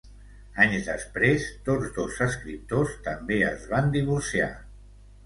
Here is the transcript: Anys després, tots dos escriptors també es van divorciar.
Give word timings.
Anys 0.63 0.85
després, 0.85 1.43
tots 1.67 1.91
dos 1.97 2.17
escriptors 2.27 2.95
també 3.09 3.39
es 3.51 3.69
van 3.75 3.93
divorciar. 3.97 4.49